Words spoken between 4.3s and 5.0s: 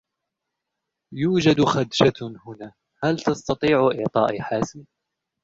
حسم؟